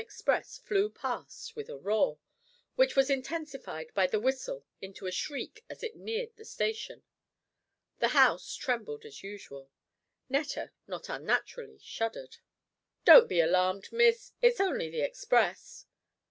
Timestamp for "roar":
1.77-2.17